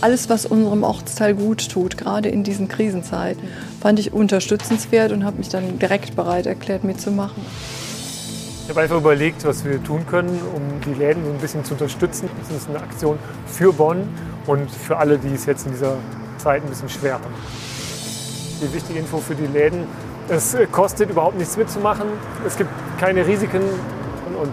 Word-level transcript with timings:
alles, 0.00 0.28
was 0.28 0.46
unserem 0.46 0.82
Ortsteil 0.82 1.34
gut 1.34 1.70
tut, 1.70 1.96
gerade 1.96 2.28
in 2.28 2.44
diesen 2.44 2.68
Krisenzeiten, 2.68 3.42
fand 3.80 3.98
ich 3.98 4.12
unterstützenswert 4.12 5.12
und 5.12 5.24
habe 5.24 5.38
mich 5.38 5.48
dann 5.48 5.78
direkt 5.78 6.16
bereit 6.16 6.46
erklärt, 6.46 6.84
mitzumachen. 6.84 7.44
Ich 8.64 8.70
habe 8.70 8.82
einfach 8.82 8.98
überlegt, 8.98 9.44
was 9.44 9.64
wir 9.64 9.82
tun 9.82 10.06
können, 10.06 10.40
um 10.54 10.62
die 10.86 10.96
Läden 10.96 11.24
so 11.24 11.30
ein 11.30 11.38
bisschen 11.38 11.64
zu 11.64 11.74
unterstützen. 11.74 12.28
Das 12.40 12.56
ist 12.56 12.68
eine 12.68 12.78
Aktion 12.78 13.18
für 13.46 13.72
Bonn 13.72 14.08
und 14.46 14.70
für 14.70 14.96
alle, 14.96 15.18
die 15.18 15.34
es 15.34 15.46
jetzt 15.46 15.66
in 15.66 15.72
dieser 15.72 15.96
Zeit 16.38 16.62
ein 16.62 16.68
bisschen 16.68 16.88
schwer 16.88 17.14
haben. 17.14 17.24
Die 18.62 18.72
wichtige 18.72 19.00
Info 19.00 19.18
für 19.18 19.34
die 19.34 19.46
Läden, 19.46 19.84
es 20.28 20.56
kostet 20.70 21.10
überhaupt 21.10 21.36
nichts 21.36 21.56
mitzumachen. 21.56 22.06
Es 22.46 22.56
gibt 22.56 22.70
keine 23.00 23.26
Risiken 23.26 23.62
und 24.40 24.52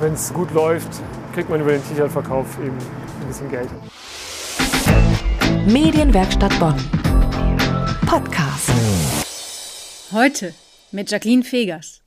wenn 0.00 0.14
es 0.14 0.32
gut 0.32 0.52
läuft, 0.54 0.88
kriegt 1.34 1.50
man 1.50 1.60
über 1.60 1.72
den 1.72 1.82
T-Shirt-Verkauf 1.86 2.46
eben 2.64 2.76
ein 2.78 3.28
bisschen 3.28 3.50
Geld. 3.50 3.68
Medienwerkstatt 5.66 6.58
Bonn. 6.60 6.76
Podcast. 8.06 8.70
Heute 10.12 10.52
mit 10.92 11.10
Jacqueline 11.10 11.42
Fegers. 11.42 12.02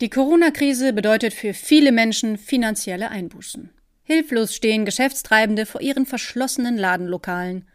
Die 0.00 0.08
Corona-Krise 0.08 0.92
bedeutet 0.92 1.34
für 1.34 1.54
viele 1.54 1.90
Menschen 1.90 2.38
finanzielle 2.38 3.10
Einbußen. 3.10 3.70
Hilflos 4.04 4.54
stehen 4.54 4.84
Geschäftstreibende 4.84 5.66
vor 5.66 5.80
ihren 5.80 6.06
verschlossenen 6.06 6.78
Ladenlokalen. 6.78 7.66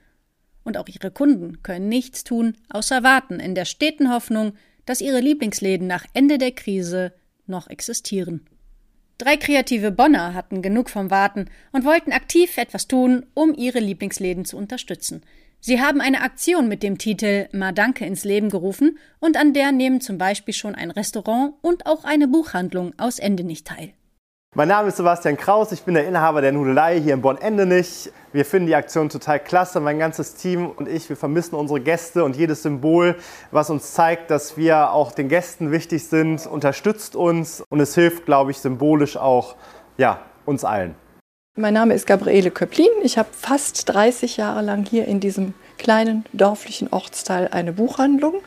Und 0.63 0.77
auch 0.77 0.87
ihre 0.87 1.11
Kunden 1.11 1.63
können 1.63 1.89
nichts 1.89 2.23
tun, 2.23 2.55
außer 2.69 3.03
warten 3.03 3.41
in 3.41 3.55
der 3.55 3.65
steten 3.65 4.11
Hoffnung, 4.11 4.53
dass 4.85 5.01
ihre 5.01 5.19
Lieblingsläden 5.19 5.85
nach 5.85 6.05
Ende 6.13 6.37
der 6.37 6.51
Krise 6.51 7.13
noch 7.45 7.69
existieren. 7.69 8.45
Drei 9.19 9.35
kreative 9.35 9.91
Bonner 9.91 10.33
hatten 10.33 10.61
genug 10.61 10.89
vom 10.89 11.11
Warten 11.11 11.49
und 11.73 11.83
wollten 11.83 12.13
aktiv 12.13 12.57
etwas 12.57 12.87
tun, 12.87 13.25
um 13.33 13.53
ihre 13.53 13.79
Lieblingsläden 13.79 14.45
zu 14.45 14.55
unterstützen. 14.55 15.23
Sie 15.59 15.81
haben 15.81 15.99
eine 15.99 16.21
Aktion 16.21 16.69
mit 16.69 16.83
dem 16.83 16.97
Titel 16.97 17.49
Ma 17.51 17.73
Danke 17.73 18.05
ins 18.05 18.23
Leben 18.23 18.49
gerufen 18.49 18.97
und 19.19 19.35
an 19.35 19.51
der 19.53 19.73
nehmen 19.73 19.99
zum 19.99 20.17
Beispiel 20.17 20.53
schon 20.53 20.73
ein 20.73 20.89
Restaurant 20.89 21.55
und 21.61 21.85
auch 21.85 22.05
eine 22.05 22.29
Buchhandlung 22.29 22.93
aus 22.97 23.19
Endenich 23.19 23.65
teil. 23.65 23.91
Mein 24.55 24.69
Name 24.69 24.87
ist 24.87 24.97
Sebastian 24.97 25.37
Kraus, 25.37 25.71
ich 25.71 25.83
bin 25.83 25.93
der 25.93 26.07
Inhaber 26.07 26.41
der 26.41 26.51
Nudelei 26.51 26.99
hier 26.99 27.13
in 27.13 27.21
Bonn-Endenich. 27.21 28.11
Wir 28.33 28.43
finden 28.43 28.65
die 28.65 28.73
Aktion 28.73 29.07
total 29.07 29.39
klasse, 29.39 29.79
mein 29.79 29.99
ganzes 29.99 30.33
Team 30.33 30.71
und 30.71 30.89
ich, 30.89 31.07
wir 31.07 31.15
vermissen 31.15 31.53
unsere 31.53 31.79
Gäste 31.79 32.23
und 32.23 32.35
jedes 32.35 32.63
Symbol, 32.63 33.15
was 33.51 33.69
uns 33.69 33.93
zeigt, 33.93 34.31
dass 34.31 34.57
wir 34.57 34.91
auch 34.91 35.11
den 35.11 35.29
Gästen 35.29 35.71
wichtig 35.71 36.07
sind, 36.07 36.47
unterstützt 36.47 37.15
uns 37.15 37.63
und 37.69 37.79
es 37.79 37.93
hilft, 37.93 38.25
glaube 38.25 38.49
ich, 38.49 38.57
symbolisch 38.57 39.17
auch 39.17 39.55
ja, 39.97 40.25
uns 40.47 40.65
allen. 40.65 40.95
Mein 41.55 41.75
Name 41.75 41.93
ist 41.93 42.07
Gabriele 42.07 42.49
Köplin. 42.49 42.89
Ich 43.03 43.19
habe 43.19 43.29
fast 43.31 43.87
30 43.87 44.37
Jahre 44.37 44.63
lang 44.63 44.83
hier 44.83 45.05
in 45.05 45.19
diesem 45.19 45.53
kleinen 45.79 46.25
dörflichen 46.33 46.89
Ortsteil 46.93 47.47
eine 47.47 47.73
Buchhandlung. 47.73 48.43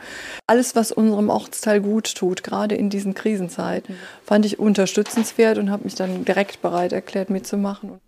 Alles, 0.47 0.77
was 0.77 0.93
unserem 0.93 1.31
Ortsteil 1.31 1.81
gut 1.81 2.15
tut, 2.15 2.45
gerade 2.45 2.77
in 2.77 2.91
diesen 2.91 3.15
Krisenzeiten, 3.15 3.97
fand 4.25 4.47
ich 4.47 4.61
unterstützenswert 4.61 5.59
und 5.59 5.71
habe 5.71 5.85
mich 5.85 5.97
dann 5.97 6.25
direkt 6.25 6.63
bereit 6.63 6.93
erklärt, 6.93 7.31
mitzumachen. 7.31 7.99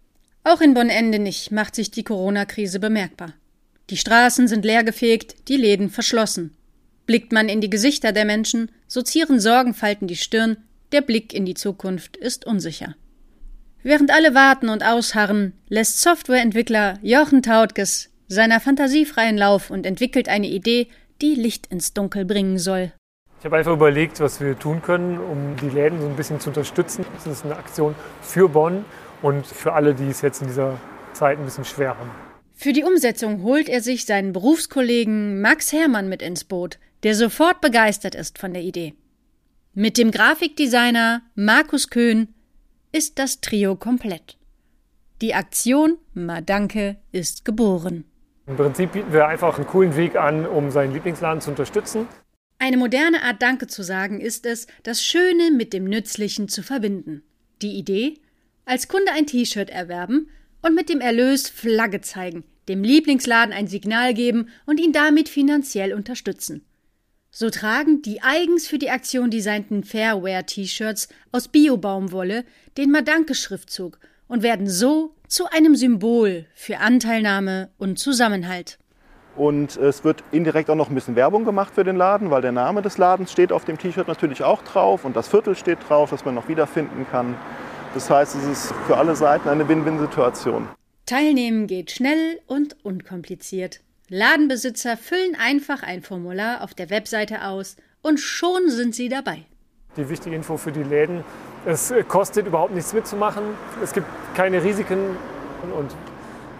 Auch 0.44 0.60
in 0.60 0.74
Bonn-Endenich 0.74 1.50
macht 1.50 1.74
sich 1.74 1.90
die 1.90 2.04
Corona-Krise 2.04 2.78
bemerkbar. 2.78 3.32
Die 3.90 3.96
Straßen 3.96 4.46
sind 4.46 4.64
leergefegt, 4.64 5.48
die 5.48 5.56
Läden 5.56 5.90
verschlossen. 5.90 6.56
Blickt 7.06 7.32
man 7.32 7.48
in 7.48 7.60
die 7.60 7.70
Gesichter 7.70 8.12
der 8.12 8.24
Menschen, 8.24 8.70
so 8.86 9.02
zieren 9.02 9.40
Sorgenfalten 9.40 10.06
die 10.06 10.16
Stirn, 10.16 10.58
der 10.92 11.00
Blick 11.00 11.34
in 11.34 11.44
die 11.44 11.54
Zukunft 11.54 12.16
ist 12.16 12.46
unsicher. 12.46 12.94
Während 13.82 14.10
alle 14.10 14.34
warten 14.34 14.68
und 14.70 14.82
ausharren, 14.82 15.52
lässt 15.68 16.00
Softwareentwickler 16.00 16.98
Jochen 17.02 17.42
Tautges 17.42 18.10
seiner 18.34 18.60
Fantasie 18.60 19.06
freien 19.06 19.38
Lauf 19.38 19.70
und 19.70 19.86
entwickelt 19.86 20.28
eine 20.28 20.48
Idee, 20.48 20.88
die 21.22 21.34
Licht 21.34 21.68
ins 21.68 21.94
Dunkel 21.94 22.24
bringen 22.24 22.58
soll. 22.58 22.92
Ich 23.38 23.46
habe 23.46 23.56
einfach 23.56 23.72
überlegt, 23.72 24.20
was 24.20 24.40
wir 24.40 24.58
tun 24.58 24.82
können, 24.82 25.18
um 25.18 25.56
die 25.56 25.68
Läden 25.68 26.00
so 26.00 26.06
ein 26.06 26.16
bisschen 26.16 26.40
zu 26.40 26.50
unterstützen. 26.50 27.04
Das 27.14 27.26
ist 27.26 27.44
eine 27.44 27.56
Aktion 27.56 27.94
für 28.22 28.48
Bonn 28.48 28.84
und 29.22 29.46
für 29.46 29.72
alle, 29.72 29.94
die 29.94 30.08
es 30.08 30.22
jetzt 30.22 30.40
in 30.42 30.48
dieser 30.48 30.78
Zeit 31.12 31.38
ein 31.38 31.44
bisschen 31.44 31.64
schwer 31.64 31.98
haben. 31.98 32.10
Für 32.54 32.72
die 32.72 32.84
Umsetzung 32.84 33.42
holt 33.42 33.68
er 33.68 33.80
sich 33.80 34.06
seinen 34.06 34.32
Berufskollegen 34.32 35.40
Max 35.40 35.72
Hermann 35.72 36.08
mit 36.08 36.22
ins 36.22 36.44
Boot, 36.44 36.78
der 37.02 37.14
sofort 37.14 37.60
begeistert 37.60 38.14
ist 38.14 38.38
von 38.38 38.54
der 38.54 38.62
Idee. 38.62 38.94
Mit 39.74 39.98
dem 39.98 40.10
Grafikdesigner 40.10 41.22
Markus 41.34 41.90
Köhn 41.90 42.28
ist 42.92 43.18
das 43.18 43.40
Trio 43.40 43.76
komplett. 43.76 44.38
Die 45.20 45.34
Aktion 45.34 45.98
Madanke 46.14 46.96
ist 47.12 47.44
geboren. 47.44 48.04
Im 48.46 48.56
Prinzip 48.56 48.92
bieten 48.92 49.12
wir 49.12 49.26
einfach 49.26 49.56
einen 49.56 49.66
coolen 49.66 49.96
Weg 49.96 50.16
an, 50.16 50.46
um 50.46 50.70
seinen 50.70 50.92
Lieblingsladen 50.92 51.40
zu 51.40 51.50
unterstützen. 51.50 52.06
Eine 52.58 52.76
moderne 52.76 53.22
Art 53.22 53.40
Danke 53.40 53.66
zu 53.66 53.82
sagen 53.82 54.20
ist 54.20 54.44
es, 54.44 54.66
das 54.82 55.02
Schöne 55.02 55.50
mit 55.50 55.72
dem 55.72 55.84
Nützlichen 55.84 56.48
zu 56.48 56.62
verbinden. 56.62 57.22
Die 57.62 57.72
Idee? 57.72 58.14
Als 58.66 58.88
Kunde 58.88 59.12
ein 59.12 59.26
T-Shirt 59.26 59.70
erwerben 59.70 60.28
und 60.62 60.74
mit 60.74 60.88
dem 60.88 61.00
Erlös 61.00 61.48
Flagge 61.48 62.02
zeigen, 62.02 62.44
dem 62.68 62.82
Lieblingsladen 62.82 63.54
ein 63.54 63.66
Signal 63.66 64.12
geben 64.12 64.48
und 64.66 64.78
ihn 64.78 64.92
damit 64.92 65.28
finanziell 65.28 65.94
unterstützen. 65.94 66.64
So 67.30 67.50
tragen 67.50 68.02
die 68.02 68.22
eigens 68.22 68.68
für 68.68 68.78
die 68.78 68.90
Aktion 68.90 69.30
designten 69.30 69.84
Fairwear-T-Shirts 69.84 71.08
aus 71.32 71.48
Biobaumwolle 71.48 72.44
den 72.76 72.90
Madanke-Schriftzug 72.90 73.98
und 74.28 74.42
werden 74.42 74.68
so 74.68 75.14
zu 75.28 75.50
einem 75.50 75.74
Symbol 75.74 76.46
für 76.54 76.78
Anteilnahme 76.78 77.70
und 77.78 77.98
Zusammenhalt. 77.98 78.78
Und 79.36 79.76
es 79.76 80.04
wird 80.04 80.22
indirekt 80.30 80.70
auch 80.70 80.76
noch 80.76 80.88
ein 80.88 80.94
bisschen 80.94 81.16
Werbung 81.16 81.44
gemacht 81.44 81.74
für 81.74 81.82
den 81.82 81.96
Laden, 81.96 82.30
weil 82.30 82.42
der 82.42 82.52
Name 82.52 82.82
des 82.82 82.98
Ladens 82.98 83.32
steht 83.32 83.50
auf 83.50 83.64
dem 83.64 83.78
T-Shirt 83.78 84.06
natürlich 84.06 84.44
auch 84.44 84.62
drauf 84.62 85.04
und 85.04 85.16
das 85.16 85.28
Viertel 85.28 85.56
steht 85.56 85.78
drauf, 85.88 86.10
das 86.10 86.24
man 86.24 86.34
noch 86.34 86.48
wiederfinden 86.48 87.06
kann. 87.10 87.34
Das 87.94 88.10
heißt, 88.10 88.36
es 88.36 88.44
ist 88.44 88.74
für 88.86 88.96
alle 88.96 89.16
Seiten 89.16 89.48
eine 89.48 89.68
Win-Win-Situation. 89.68 90.68
Teilnehmen 91.06 91.66
geht 91.66 91.90
schnell 91.90 92.40
und 92.46 92.76
unkompliziert. 92.84 93.80
Ladenbesitzer 94.08 94.96
füllen 94.96 95.36
einfach 95.36 95.82
ein 95.82 96.02
Formular 96.02 96.62
auf 96.62 96.74
der 96.74 96.90
Webseite 96.90 97.44
aus 97.44 97.76
und 98.02 98.20
schon 98.20 98.68
sind 98.68 98.94
sie 98.94 99.08
dabei. 99.08 99.44
Die 99.96 100.08
wichtige 100.08 100.34
Info 100.34 100.56
für 100.56 100.72
die 100.72 100.82
Läden, 100.82 101.22
es 101.66 101.92
kostet 102.08 102.46
überhaupt 102.46 102.74
nichts 102.74 102.92
mitzumachen. 102.92 103.42
Es 103.82 103.92
gibt 103.92 104.06
keine 104.34 104.62
Risiken 104.62 105.16
und 105.78 105.94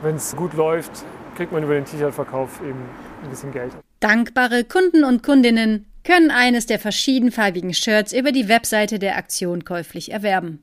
wenn 0.02 0.16
es 0.16 0.34
gut 0.36 0.54
läuft, 0.54 1.04
kriegt 1.36 1.52
man 1.52 1.62
über 1.64 1.74
den 1.74 1.84
T-Shirt-Verkauf 1.84 2.60
eben 2.60 2.78
ein 3.22 3.30
bisschen 3.30 3.52
Geld. 3.52 3.72
Dankbare 4.00 4.64
Kunden 4.64 5.04
und 5.04 5.22
Kundinnen 5.22 5.86
können 6.04 6.30
eines 6.30 6.66
der 6.66 6.78
verschiedenfarbigen 6.78 7.74
Shirts 7.74 8.12
über 8.12 8.30
die 8.30 8.48
Webseite 8.48 8.98
der 8.98 9.16
Aktion 9.16 9.64
käuflich 9.64 10.12
erwerben. 10.12 10.62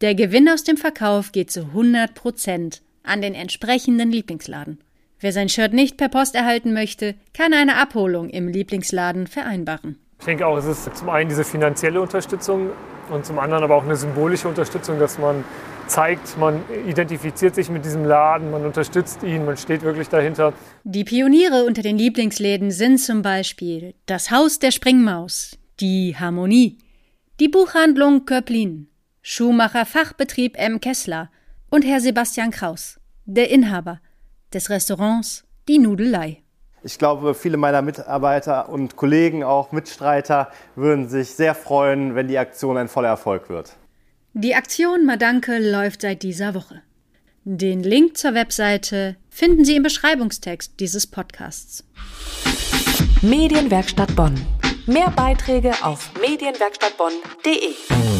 Der 0.00 0.14
Gewinn 0.14 0.48
aus 0.48 0.64
dem 0.64 0.76
Verkauf 0.76 1.32
geht 1.32 1.50
zu 1.50 1.60
100 1.60 2.14
Prozent 2.14 2.82
an 3.02 3.22
den 3.22 3.34
entsprechenden 3.34 4.10
Lieblingsladen. 4.10 4.78
Wer 5.20 5.32
sein 5.32 5.48
Shirt 5.48 5.72
nicht 5.72 5.96
per 5.96 6.08
Post 6.08 6.34
erhalten 6.34 6.72
möchte, 6.72 7.14
kann 7.32 7.52
eine 7.52 7.76
Abholung 7.76 8.28
im 8.28 8.46
Lieblingsladen 8.46 9.26
vereinbaren. 9.26 9.98
Ich 10.18 10.24
denke 10.24 10.46
auch, 10.46 10.56
es 10.58 10.66
ist 10.66 10.96
zum 10.96 11.08
einen 11.08 11.28
diese 11.28 11.44
finanzielle 11.44 12.00
Unterstützung 12.00 12.70
und 13.10 13.24
zum 13.24 13.38
anderen 13.38 13.64
aber 13.64 13.76
auch 13.76 13.84
eine 13.84 13.96
symbolische 13.96 14.48
Unterstützung, 14.48 14.98
dass 14.98 15.18
man 15.18 15.44
zeigt, 15.86 16.36
man 16.38 16.62
identifiziert 16.86 17.54
sich 17.54 17.70
mit 17.70 17.84
diesem 17.84 18.04
Laden, 18.04 18.50
man 18.50 18.64
unterstützt 18.64 19.22
ihn, 19.22 19.44
man 19.44 19.56
steht 19.56 19.82
wirklich 19.82 20.08
dahinter. 20.08 20.52
Die 20.84 21.04
Pioniere 21.04 21.64
unter 21.64 21.82
den 21.82 21.96
Lieblingsläden 21.96 22.70
sind 22.70 22.98
zum 22.98 23.22
Beispiel 23.22 23.94
das 24.06 24.30
Haus 24.30 24.58
der 24.58 24.70
Springmaus, 24.70 25.56
die 25.80 26.16
Harmonie, 26.18 26.78
die 27.40 27.48
Buchhandlung 27.48 28.26
Köplin, 28.26 28.88
Schuhmacher 29.22 29.86
Fachbetrieb 29.86 30.58
M. 30.58 30.80
Kessler 30.80 31.30
und 31.70 31.84
Herr 31.84 32.00
Sebastian 32.00 32.50
Kraus, 32.50 33.00
der 33.24 33.50
Inhaber 33.50 34.00
des 34.52 34.70
Restaurants 34.70 35.44
Die 35.68 35.78
Nudelei. 35.78 36.42
Ich 36.82 36.98
glaube, 36.98 37.34
viele 37.34 37.56
meiner 37.56 37.82
Mitarbeiter 37.82 38.68
und 38.68 38.96
Kollegen, 38.96 39.42
auch 39.42 39.72
Mitstreiter, 39.72 40.50
würden 40.76 41.08
sich 41.08 41.30
sehr 41.30 41.54
freuen, 41.54 42.14
wenn 42.14 42.28
die 42.28 42.38
Aktion 42.38 42.76
ein 42.76 42.88
voller 42.88 43.08
Erfolg 43.08 43.48
wird. 43.48 43.72
Die 44.34 44.54
Aktion 44.54 45.04
Madanke 45.04 45.58
läuft 45.58 46.02
seit 46.02 46.22
dieser 46.22 46.54
Woche. 46.54 46.82
Den 47.44 47.82
Link 47.82 48.16
zur 48.16 48.34
Webseite 48.34 49.16
finden 49.30 49.64
Sie 49.64 49.76
im 49.76 49.82
Beschreibungstext 49.82 50.78
dieses 50.78 51.06
Podcasts. 51.06 51.84
Medienwerkstatt 53.22 54.14
Bonn. 54.14 54.34
Mehr 54.86 55.10
Beiträge 55.10 55.72
auf 55.82 56.10
medienwerkstattbonn.de. 56.20 58.17